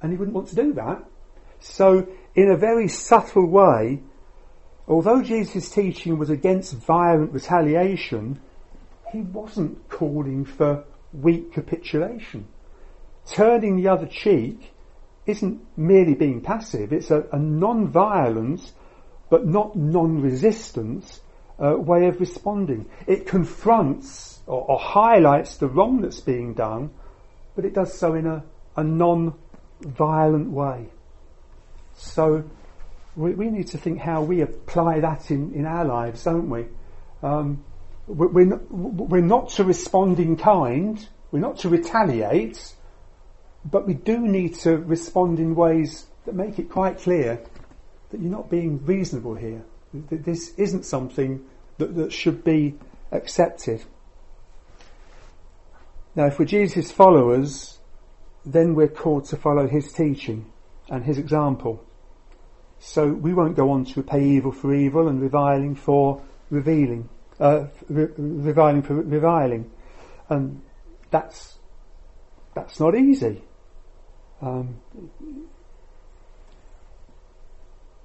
[0.00, 1.04] And he wouldn't want to do that.
[1.58, 4.02] So, in a very subtle way,
[4.86, 8.40] although Jesus' teaching was against violent retaliation,
[9.10, 12.46] he wasn't calling for weak capitulation.
[13.26, 14.72] Turning the other cheek
[15.26, 18.72] isn't merely being passive, it's a, a non violence
[19.28, 21.20] but not non resistance
[21.58, 22.88] uh, way of responding.
[23.06, 26.90] It confronts or, or, highlights the wrong that's being done,
[27.54, 28.44] but it does so in a,
[28.76, 30.86] a non-violent way.
[31.96, 32.44] So
[33.16, 36.66] we, we, need to think how we apply that in, in our lives, don't we?
[37.22, 37.64] Um,
[38.06, 42.74] we're, not, we're not to respond in kind, we're not to retaliate,
[43.64, 47.40] but we do need to respond in ways that make it quite clear
[48.10, 49.64] that you're not being reasonable here.
[50.10, 51.44] That this isn't something
[51.78, 52.74] that, that should be
[53.10, 53.82] accepted.
[56.16, 57.78] Now, if we're Jesus' followers,
[58.46, 60.50] then we're called to follow his teaching
[60.88, 61.84] and his example.
[62.78, 67.66] So we won't go on to repay evil for evil and reviling for revealing, uh,
[67.90, 69.70] re- reviling for reviling.
[70.30, 70.62] And
[71.10, 71.58] that's,
[72.54, 73.42] that's not easy.
[74.40, 74.80] Um,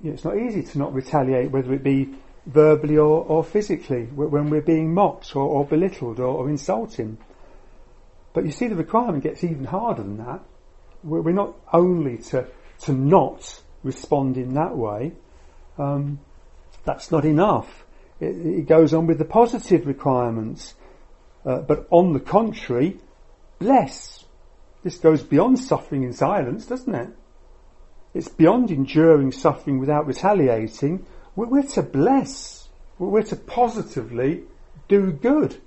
[0.03, 2.13] it's not easy to not retaliate, whether it be
[2.45, 7.17] verbally or, or physically, when we're being mocked or, or belittled or, or insulting.
[8.33, 10.41] But you see, the requirement gets even harder than that.
[11.03, 12.47] We're not only to,
[12.81, 15.13] to not respond in that way,
[15.77, 16.19] um,
[16.85, 17.85] that's not enough.
[18.19, 20.75] It, it, goes on with the positive requirements.
[21.43, 22.97] Uh, but on the contrary,
[23.59, 24.23] bless.
[24.83, 27.09] This goes beyond suffering in silence, doesn't it?
[28.13, 31.05] It's beyond enduring suffering without retaliating.
[31.35, 32.69] We're, we're to bless.
[32.99, 34.43] We're to positively
[34.87, 35.59] do good.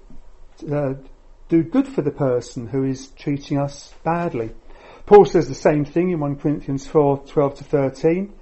[0.71, 0.95] Uh,
[1.49, 4.51] do good for the person who is treating us badly.
[5.07, 8.33] Paul says the same thing in 1 Corinthians 4, 12 to 13.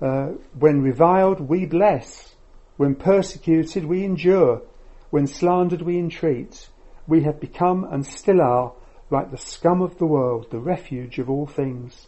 [0.00, 0.26] Uh,
[0.58, 2.34] when reviled, we bless.
[2.76, 4.62] When persecuted, we endure.
[5.10, 6.68] When slandered, we entreat.
[7.06, 8.72] We have become and still are
[9.10, 12.06] like the scum of the world, the refuge of all things.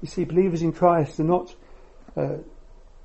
[0.00, 1.54] You see, believers in Christ are not,
[2.16, 2.36] uh,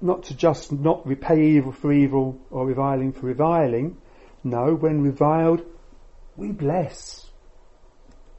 [0.02, 3.98] not to just not repay evil for evil or reviling for reviling.
[4.44, 5.66] No, when reviled,
[6.40, 7.30] we bless.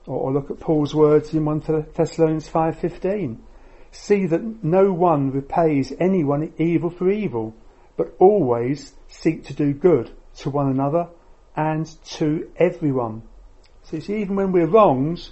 [0.06, 1.60] Or, or look at Paul's words in 1
[1.94, 3.38] Thessalonians 5.15.
[3.92, 7.54] See that no one repays anyone evil for evil,
[7.96, 11.08] but always seek to do good to one another
[11.56, 13.22] and to everyone.
[13.84, 15.28] So you see, even when we're wronged,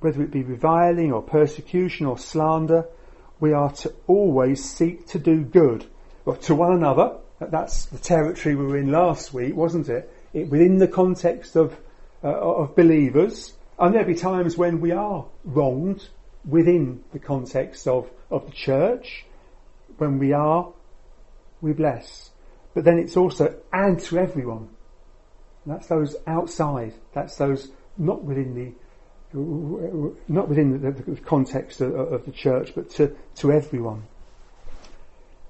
[0.00, 2.86] whether it be reviling or persecution or slander,
[3.38, 5.86] we are to always seek to do good
[6.24, 7.16] well, to one another.
[7.40, 10.10] That's the territory we were in last week, wasn't it?
[10.32, 11.76] It within the context of
[12.24, 16.08] uh, of believers, and there'll be times when we are wronged
[16.44, 19.24] within the context of of the church.
[19.98, 20.72] When we are,
[21.60, 22.30] we bless.
[22.74, 24.68] But then it's also and to everyone.
[25.64, 26.94] And that's those outside.
[27.12, 28.72] That's those not within the
[29.34, 34.02] not within the, context of, the church, but to, to everyone.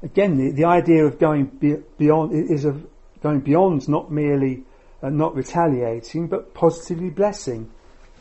[0.05, 2.87] Again, the, the idea of going be, beyond is of
[3.23, 4.63] going beyond not merely
[5.03, 7.71] uh, not retaliating, but positively blessing.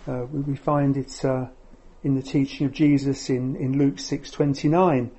[0.08, 1.46] Uh, we, find it uh,
[2.04, 5.12] in the teaching of Jesus in, in Luke six twenty nine,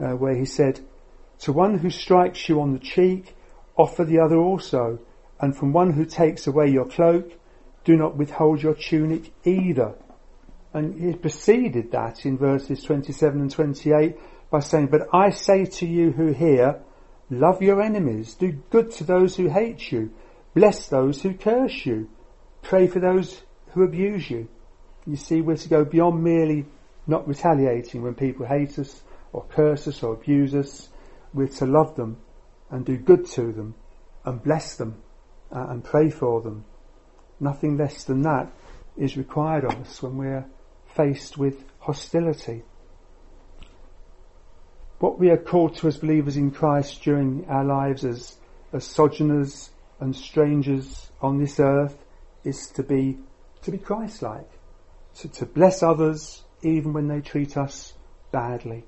[0.00, 0.80] uh, where he said,
[1.40, 3.34] "To one who strikes you on the cheek,
[3.76, 4.98] offer the other also,
[5.40, 7.32] and from one who takes away your cloak."
[7.84, 9.94] do not withhold your tunic either.
[10.72, 14.16] And he preceded that in verses 27 and 28
[14.50, 16.80] by saying, But I say to you who hear,
[17.30, 20.12] love your enemies, do good to those who hate you,
[20.54, 22.08] bless those who curse you,
[22.62, 24.48] pray for those who abuse you.
[25.06, 26.66] You see, we're to go beyond merely
[27.06, 30.88] not retaliating when people hate us or curse us or abuse us.
[31.34, 32.18] We're to love them
[32.70, 33.74] and do good to them
[34.24, 35.02] and bless them
[35.50, 36.64] uh, and pray for them.
[37.40, 38.52] Nothing less than that
[38.96, 40.46] is required of us when we're
[40.94, 42.62] faced with hostility.
[44.98, 48.36] What we are called to as believers in Christ during our lives as,
[48.72, 49.70] as sojourners
[50.02, 51.96] and strangers on this earth
[52.44, 53.18] is to be,
[53.62, 54.50] to be Christ-like.
[55.20, 57.92] To, to bless others even when they treat us
[58.30, 58.84] badly.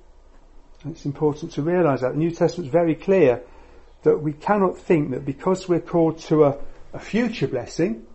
[0.82, 2.12] And it's important to realise that.
[2.12, 3.42] The New Testament is very clear
[4.02, 6.58] that we cannot think that because we're called to a,
[6.92, 8.06] a future blessing,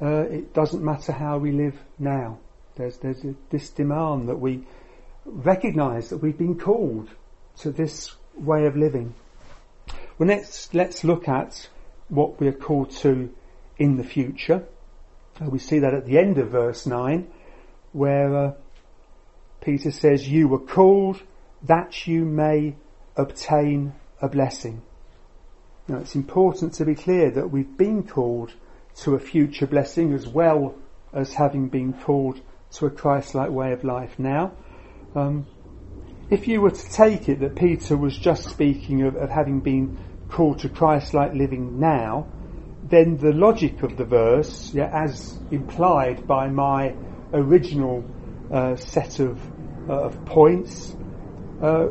[0.00, 2.38] uh, it doesn't matter how we live now.
[2.74, 4.64] There's, there's a, this demand that we
[5.26, 7.08] recognise that we've been called
[7.58, 9.14] to this way of living.
[10.18, 11.68] Well, let's, let's look at
[12.12, 13.32] what we are called to
[13.78, 14.66] in the future.
[15.40, 17.26] Uh, we see that at the end of verse 9,
[17.92, 18.52] where uh,
[19.62, 21.22] Peter says, You were called
[21.62, 22.76] that you may
[23.16, 24.82] obtain a blessing.
[25.88, 28.52] Now, it's important to be clear that we've been called
[28.96, 30.74] to a future blessing as well
[31.14, 32.40] as having been called
[32.72, 34.52] to a Christ-like way of life now.
[35.14, 35.46] Um,
[36.28, 39.98] if you were to take it that Peter was just speaking of, of having been
[40.32, 42.26] called to Christ-like living now,
[42.88, 46.94] then the logic of the verse, yeah, as implied by my
[47.32, 48.04] original
[48.50, 49.38] uh, set of,
[49.88, 50.96] uh, of points,
[51.62, 51.86] uh,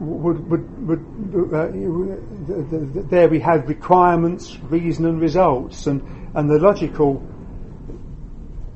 [0.00, 1.00] would, would, would
[1.54, 1.68] uh,
[3.10, 6.02] there we have requirements, reason and results, and,
[6.34, 7.22] and the logical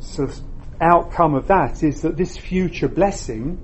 [0.01, 0.41] sort of
[0.81, 3.59] outcome of that is that this future blessing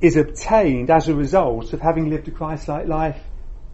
[0.00, 3.18] is obtained as a result of having lived a Christ-like life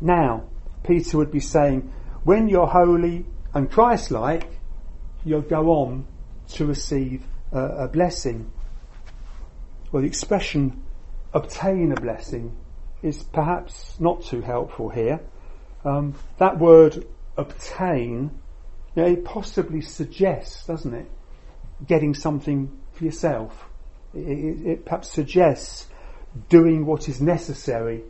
[0.01, 0.49] now.
[0.85, 1.93] Peter would be saying,
[2.25, 4.49] when you're holy and Christ-like,
[5.25, 6.07] you'll go on
[6.53, 8.51] to receive a, a blessing.
[9.91, 10.83] Well, the expression
[11.33, 12.57] obtain a blessing
[13.03, 15.21] is perhaps not too helpful here.
[15.85, 18.31] Um, that word obtain,
[18.95, 21.11] you know, it possibly suggests, doesn't it,
[21.87, 23.67] getting something for yourself.
[24.15, 25.89] It, it, it perhaps suggests
[26.49, 28.05] doing what is necessary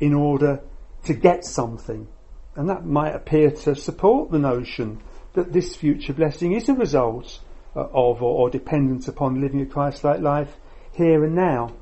[0.00, 0.60] in order
[1.04, 2.08] to get something.
[2.54, 5.02] And that might appear to support the notion
[5.34, 7.40] that this future blessing is a result
[7.74, 10.54] uh, of or, or dependent upon living a Christ-like life
[10.92, 11.74] here and now.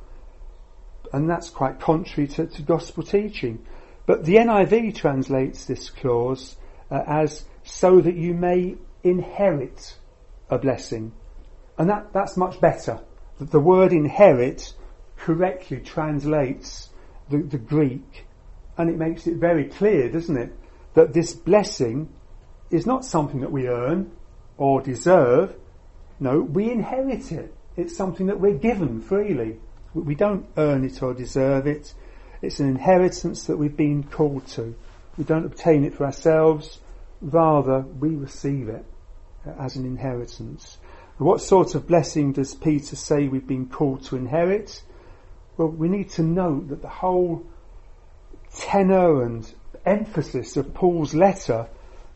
[1.12, 3.66] And that's quite contrary to, to gospel teaching.
[4.06, 6.56] But the NIV translates this clause
[6.90, 9.96] uh, as so that you may inherit
[10.48, 11.12] a blessing.
[11.78, 13.00] And that, that's much better.
[13.38, 14.74] The word inherit
[15.16, 16.90] correctly translates
[17.28, 18.26] the, the Greek
[18.76, 20.52] and it makes it very clear, doesn't it,
[20.94, 22.08] that this blessing
[22.70, 24.12] is not something that we earn
[24.56, 25.54] or deserve.
[26.18, 27.54] No, we inherit it.
[27.76, 29.58] It's something that we're given freely.
[29.94, 31.94] We don't earn it or deserve it.
[32.42, 34.74] It's an inheritance that we've been called to.
[35.16, 36.80] We don't obtain it for ourselves.
[37.20, 38.84] Rather, we receive it
[39.58, 40.78] as an inheritance.
[41.18, 44.82] What sort of blessing does Peter say we've been called to inherit?
[45.56, 47.44] Well, we need to note that the whole
[48.56, 49.52] tenor and
[49.84, 51.68] emphasis of Paul's letter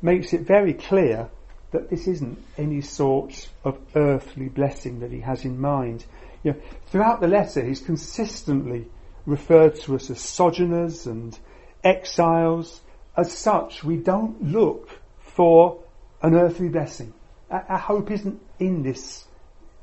[0.03, 1.29] makes it very clear
[1.71, 6.05] that this isn't any sort of earthly blessing that he has in mind.
[6.43, 8.87] You know, throughout the letter, he's consistently
[9.27, 11.37] referred to us as sojourners and
[11.83, 12.81] exiles.
[13.17, 15.83] As such, we don't look for
[16.23, 17.13] an earthly blessing.
[17.51, 19.25] Our, hope isn't in this,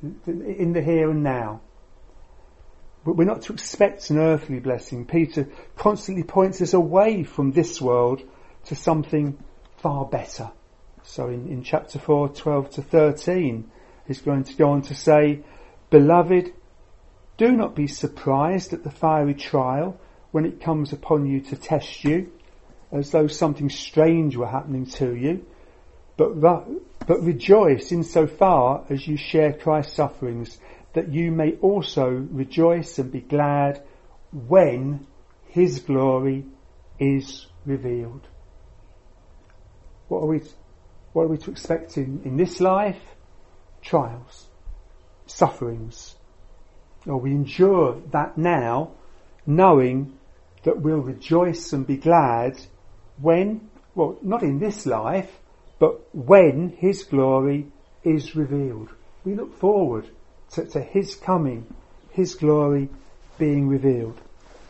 [0.01, 1.61] in the here and now.
[3.03, 5.05] But we're not to expect an earthly blessing.
[5.05, 8.21] Peter constantly points us away from this world
[8.65, 9.37] to something
[9.77, 10.51] far better.
[11.03, 13.71] So in, in chapter 4, 12 to 13,
[14.05, 15.43] he's going to go on to say,
[15.89, 16.53] Beloved,
[17.37, 19.99] do not be surprised at the fiery trial
[20.31, 22.31] when it comes upon you to test you,
[22.91, 25.45] as though something strange were happening to you,
[26.17, 30.59] but, but rejoice in so far as you share Christ's sufferings
[30.93, 33.81] that you may also rejoice and be glad
[34.31, 35.07] when
[35.47, 36.45] his glory
[36.99, 38.27] is revealed.
[40.07, 40.41] What are we,
[41.13, 43.01] what are we to expect in, in this life?
[43.81, 44.47] Trials,
[45.25, 46.15] sufferings.
[47.05, 48.91] Or we endure that now,
[49.45, 50.17] knowing
[50.63, 52.59] that we'll rejoice and be glad
[53.19, 55.31] when, well, not in this life,
[55.79, 57.71] but when his glory
[58.03, 58.89] is revealed.
[59.23, 60.09] We look forward
[60.53, 61.73] to, to his coming,
[62.11, 62.89] his glory
[63.37, 64.19] being revealed.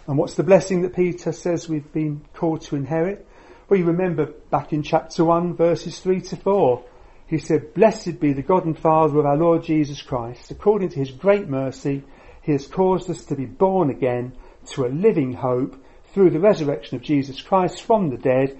[0.08, 3.28] And what's the blessing that Peter says we've been called to inherit?
[3.70, 6.84] Well, you remember back in chapter 1 verses 3 to 4,
[7.28, 10.52] he said, Blessed be the God and Father of our Lord Jesus Christ.
[10.52, 12.04] According to his great mercy,
[12.41, 14.34] he has caused us to be born again
[14.72, 15.82] to a living hope
[16.13, 18.58] through the resurrection of Jesus Christ from the dead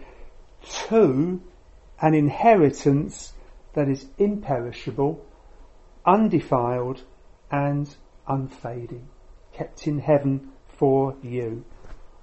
[0.88, 1.41] to
[2.01, 3.34] an inheritance
[3.73, 5.25] that is imperishable,
[6.05, 7.03] undefiled,
[7.51, 7.95] and
[8.27, 9.07] unfading,
[9.53, 11.63] kept in heaven for you.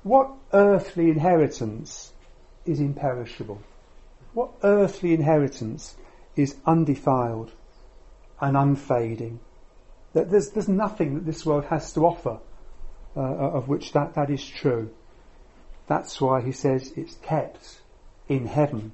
[0.02, 2.12] What earthly inheritance
[2.64, 3.60] is imperishable?
[4.32, 5.96] What earthly inheritance
[6.36, 7.52] is undefiled
[8.40, 9.40] and unfading?
[10.14, 12.38] That there's, there's nothing that this world has to offer
[13.16, 14.90] uh, of which that, that is true.
[15.86, 17.80] That's why he says it's kept
[18.28, 18.92] in heaven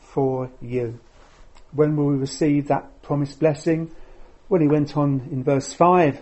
[0.00, 0.98] for you.
[1.72, 3.90] When will we receive that promised blessing?
[4.48, 6.20] Well, he went on in verse 5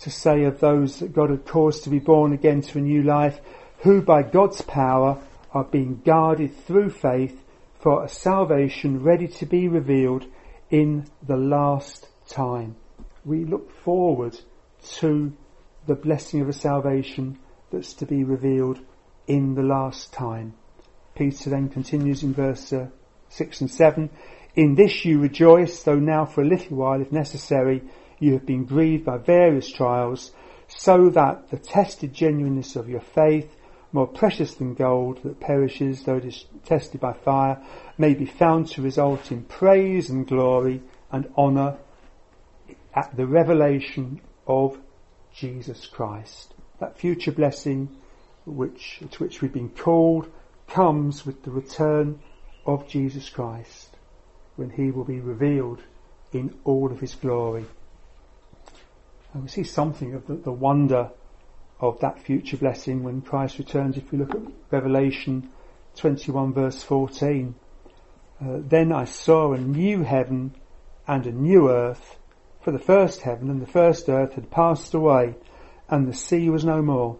[0.00, 3.02] to say of those that God had caused to be born again to a new
[3.02, 3.38] life,
[3.78, 7.40] who by God's power are being guarded through faith
[7.78, 10.26] for a salvation ready to be revealed
[10.70, 12.74] in the last time.
[13.24, 14.36] We look forward
[14.96, 15.32] to
[15.86, 17.38] the blessing of a salvation
[17.70, 18.80] that's to be revealed
[19.28, 20.54] in the last time.
[21.14, 22.88] Peter then continues in verse uh,
[23.28, 24.10] 6 and 7.
[24.56, 27.82] In this you rejoice, though now for a little while, if necessary,
[28.20, 30.30] you have been grieved by various trials,
[30.68, 33.56] so that the tested genuineness of your faith,
[33.90, 37.60] more precious than gold that perishes though it is tested by fire,
[37.98, 40.80] may be found to result in praise and glory
[41.10, 41.76] and honour
[42.94, 44.78] at the revelation of
[45.32, 46.54] Jesus Christ.
[46.78, 47.88] That future blessing
[48.46, 50.30] which, to which we've been called
[50.68, 52.20] comes with the return
[52.66, 53.93] of Jesus Christ
[54.56, 55.80] when he will be revealed
[56.32, 57.64] in all of his glory.
[59.32, 61.10] And we see something of the, the wonder
[61.80, 65.50] of that future blessing when Christ returns if we look at Revelation
[65.96, 67.54] 21 verse 14.
[68.40, 70.54] Uh, then I saw a new heaven
[71.06, 72.18] and a new earth
[72.64, 75.34] for the first heaven and the first earth had passed away,
[75.90, 77.18] and the sea was no more.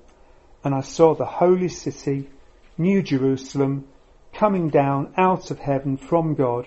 [0.64, 2.30] And I saw the holy city,
[2.78, 3.86] New Jerusalem,
[4.32, 6.66] coming down out of heaven from God,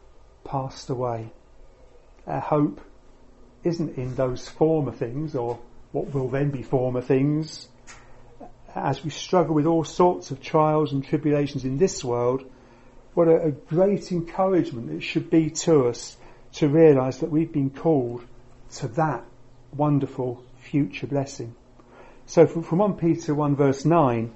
[0.43, 1.31] passed away.
[2.27, 2.81] Our hope
[3.63, 5.59] isn't in those former things, or
[5.91, 7.67] what will then be former things.
[8.73, 12.43] As we struggle with all sorts of trials and tribulations in this world,
[13.13, 16.15] what a, great encouragement it should be to us
[16.53, 18.23] to realise that we've been called
[18.75, 19.23] to that
[19.75, 21.53] wonderful future blessing.
[22.25, 24.33] So from, from 1 Peter 1 verse 9,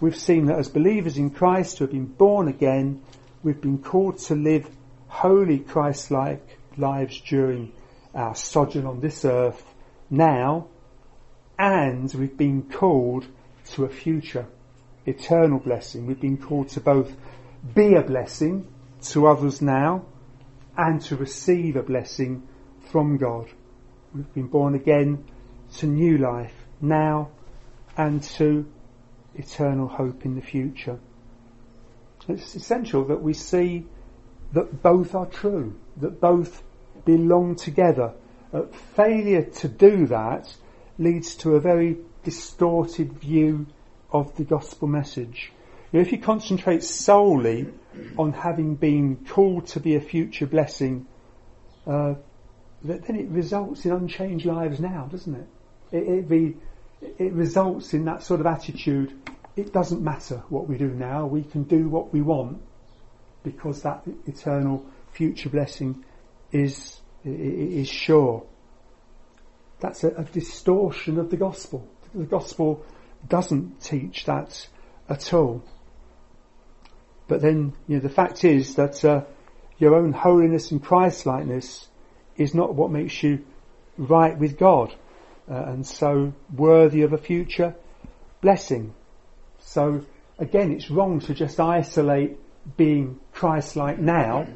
[0.00, 3.02] we've seen that as believers in Christ who have been born again,
[3.44, 4.68] we've been called to live
[5.08, 7.72] holy Christ-like lives during
[8.14, 9.62] our sojourn on this earth
[10.10, 10.68] now,
[11.58, 13.26] and we've been called
[13.72, 14.46] to a future
[15.06, 16.06] eternal blessing.
[16.06, 17.12] We've been called to both
[17.74, 18.66] be a blessing
[19.02, 20.04] to others now
[20.76, 22.46] and to receive a blessing
[22.90, 23.48] from God.
[24.14, 25.24] We've been born again
[25.78, 27.30] to new life now
[27.96, 28.66] and to
[29.34, 30.98] eternal hope in the future.
[32.28, 33.86] It's essential that we see
[34.56, 36.62] that both are true, that both
[37.04, 38.14] belong together.
[38.54, 38.62] Uh,
[38.94, 40.56] failure to do that
[40.98, 43.66] leads to a very distorted view
[44.10, 45.52] of the gospel message.
[45.92, 47.66] If you concentrate solely
[48.16, 51.06] on having been called to be a future blessing,
[51.86, 52.14] uh,
[52.82, 55.48] then it results in unchanged lives now, doesn't it?
[55.92, 56.56] It, it, be,
[57.02, 59.12] it results in that sort of attitude.
[59.54, 61.26] It doesn't matter what we do now.
[61.26, 62.62] We can do what we want
[63.46, 66.04] because that eternal future blessing
[66.52, 68.44] is is sure.
[69.80, 71.88] That's a, a distortion of the gospel.
[72.14, 72.84] The gospel
[73.26, 74.68] doesn't teach that
[75.08, 75.62] at all.
[77.28, 79.24] But then, you know, the fact is that uh,
[79.78, 81.88] your own holiness and Christ-likeness
[82.36, 83.44] is not what makes you
[83.98, 84.94] right with God,
[85.50, 87.74] uh, and so worthy of a future
[88.40, 88.94] blessing.
[89.58, 90.02] So
[90.38, 92.38] again, it's wrong to just isolate
[92.76, 94.46] being Christ-like now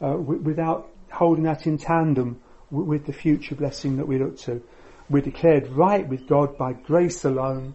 [0.00, 4.38] uh, w- without holding that in tandem w- with the future blessing that we look
[4.40, 4.62] to.
[5.08, 7.74] We're declared right with God by grace alone,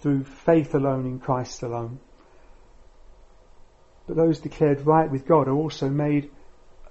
[0.00, 2.00] through faith alone in Christ alone.
[4.06, 6.30] But those declared right with God are also made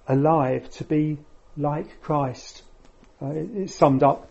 [0.07, 1.17] alive to be
[1.55, 2.63] like Christ.
[3.21, 4.29] Uh, it, it's summed up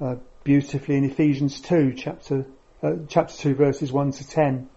[0.00, 2.46] uh, beautifully in Ephesians 2, chapter,
[2.82, 4.68] uh, chapter 2, verses 1 to 10.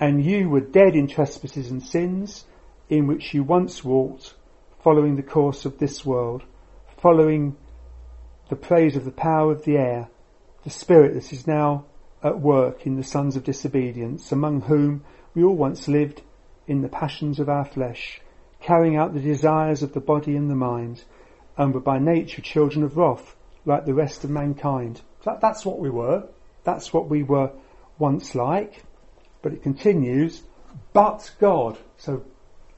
[0.00, 2.44] And you were dead in trespasses and sins,
[2.88, 4.34] in which you once walked,
[4.80, 6.42] following the course of this world,
[6.98, 7.56] following
[8.48, 10.08] the praise of the power of the air,
[10.64, 11.84] the spirit that is now
[12.22, 16.22] at work in the sons of disobedience, among whom we all once lived
[16.66, 18.20] in the passions of our flesh,
[18.60, 21.04] carrying out the desires of the body and the mind,
[21.56, 25.00] and were by nature children of wrath, like the rest of mankind.
[25.22, 26.28] So that's what we were.
[26.64, 27.50] That's what we were
[27.98, 28.82] once like.
[29.42, 30.42] But it continues,
[30.92, 31.78] but God.
[31.96, 32.24] So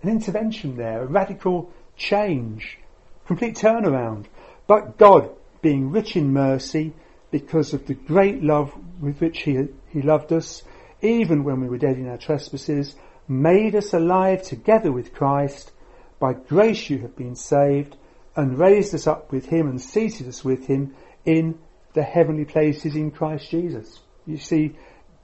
[0.02, 2.78] an intervention there, a radical change,
[3.26, 4.26] complete turnaround.
[4.66, 5.30] But God,
[5.62, 6.92] being rich in mercy,
[7.30, 10.62] because of the great love with which He, he loved us,
[11.02, 12.94] even when we were dead in our trespasses,
[13.28, 15.72] made us alive together with Christ.
[16.18, 17.96] By grace you have been saved
[18.36, 20.94] and raised us up with him and seated us with him
[21.24, 21.58] in
[21.94, 24.00] the heavenly places in Christ Jesus.
[24.26, 24.76] You see,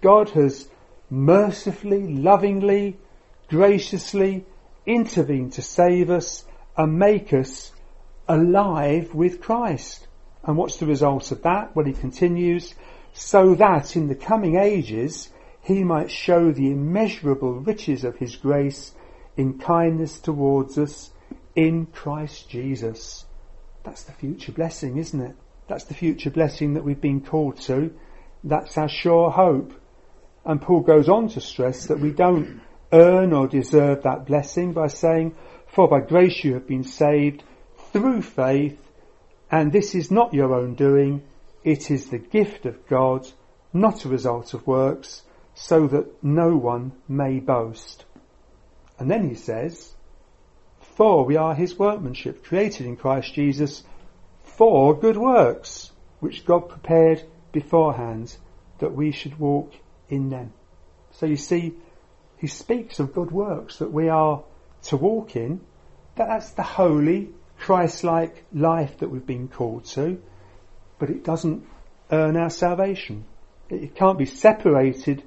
[0.03, 0.69] God has
[1.11, 2.99] mercifully, lovingly,
[3.49, 4.45] graciously
[4.85, 6.45] intervene to save us
[6.77, 7.73] and make us
[8.29, 10.07] alive with Christ.
[10.45, 11.75] And what's the result of that?
[11.75, 12.75] Well, he continues,
[13.13, 15.31] so that in the coming ages
[15.63, 18.93] he might show the immeasurable riches of his grace
[19.37, 21.11] in kindness towards us
[21.57, 23.25] in Christ Jesus.
[23.83, 25.37] That's the future blessing, isn't it?
[25.69, 27.93] That's the future blessing that we've been called to.
[28.45, 29.73] That's our sure hope.
[30.47, 32.61] And Paul goes on to stress that we don't
[32.93, 35.35] earn or deserve that blessing by saying,
[35.67, 37.43] for by grace you have been saved
[37.93, 38.79] through faith,
[39.51, 41.25] and this is not your own doing,
[41.65, 43.27] it is the gift of God,
[43.73, 45.23] not a result of works,
[45.55, 48.05] so that no one may boast.
[49.01, 49.95] And then he says,
[50.81, 53.83] For we are his workmanship, created in Christ Jesus
[54.45, 55.91] for good works,
[56.21, 58.37] which God prepared beforehand
[58.79, 59.73] that we should walk
[60.09, 60.53] in them.
[61.13, 61.75] So you see,
[62.39, 64.43] he speaks of good works that we are
[64.85, 65.61] to walk in.
[66.17, 70.21] That that's the holy, Christ-like life that we've been called to
[70.99, 71.67] but it doesn't
[72.11, 73.25] earn our salvation.
[73.69, 75.23] It can't be separated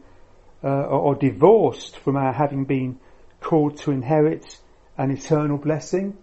[0.63, 2.99] uh, or, or divorced from our having been
[3.41, 4.59] called to inherit
[4.97, 6.17] an eternal blessing,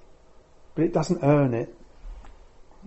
[0.75, 1.75] but it doesn't earn it.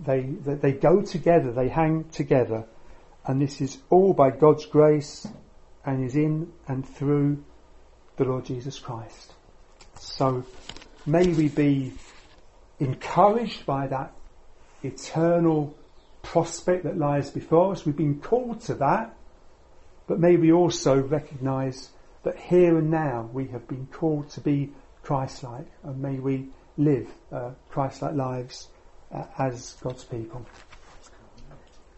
[0.04, 2.64] They, they, they go together, they hang together,
[3.26, 5.26] and this is all by God's grace
[5.84, 7.42] and is in and through
[8.16, 9.34] the Lord Jesus Christ.
[9.98, 10.44] So
[11.06, 11.92] may we be
[12.78, 14.12] encouraged by that
[14.82, 15.76] eternal
[16.22, 17.84] prospect that lies before us.
[17.84, 19.14] We've been called to that,
[20.06, 21.90] but may we also recognise
[22.22, 24.72] that here and now we have been called to be
[25.02, 28.68] Christ-like, and may we live uh, Christ-like lives
[29.12, 30.44] uh, as God's people.